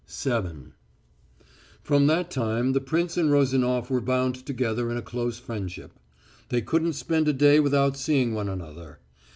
[0.11, 0.71] VII
[1.83, 5.99] From that time the prince and Rozanof were bound together in a close friendship.
[6.49, 8.97] They couldn't spend a day without seeing one another.